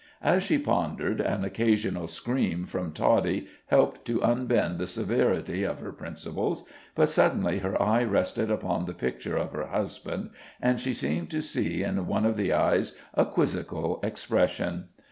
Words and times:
As 0.23 0.41
she 0.41 0.57
pondered, 0.57 1.21
an 1.21 1.43
occasional 1.43 2.07
scream 2.07 2.65
from 2.65 2.91
Toddie 2.91 3.45
helped 3.67 4.03
to 4.05 4.19
unbend 4.23 4.79
the 4.79 4.87
severity 4.87 5.61
of 5.61 5.79
her 5.79 5.91
principles, 5.91 6.63
but 6.95 7.07
suddenly 7.07 7.59
her 7.59 7.79
eye 7.79 8.03
rested 8.03 8.49
upon 8.49 8.89
a 8.89 8.93
picture 8.93 9.37
of 9.37 9.51
her 9.51 9.67
husband, 9.67 10.31
and 10.59 10.81
she 10.81 10.95
seemed 10.95 11.29
to 11.29 11.39
see 11.43 11.83
in 11.83 12.07
one 12.07 12.25
of 12.25 12.35
the 12.35 12.51
eyes 12.51 12.97
a 13.13 13.25
quizzical 13.25 13.99
expression. 14.01 14.85